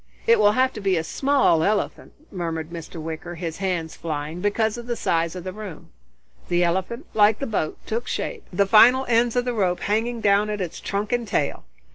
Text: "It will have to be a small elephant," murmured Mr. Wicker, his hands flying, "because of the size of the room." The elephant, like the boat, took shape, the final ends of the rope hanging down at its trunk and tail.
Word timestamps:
"It 0.25 0.39
will 0.39 0.53
have 0.53 0.73
to 0.73 0.81
be 0.81 0.97
a 0.97 1.03
small 1.03 1.61
elephant," 1.61 2.13
murmured 2.31 2.71
Mr. 2.71 2.99
Wicker, 2.99 3.35
his 3.35 3.57
hands 3.57 3.95
flying, 3.95 4.41
"because 4.41 4.75
of 4.75 4.87
the 4.87 4.95
size 4.95 5.35
of 5.35 5.43
the 5.43 5.53
room." 5.53 5.91
The 6.49 6.63
elephant, 6.63 7.05
like 7.13 7.37
the 7.37 7.45
boat, 7.45 7.77
took 7.85 8.07
shape, 8.07 8.43
the 8.51 8.65
final 8.65 9.05
ends 9.07 9.35
of 9.35 9.45
the 9.45 9.53
rope 9.53 9.81
hanging 9.81 10.19
down 10.19 10.49
at 10.49 10.59
its 10.59 10.79
trunk 10.79 11.11
and 11.11 11.27
tail. 11.27 11.65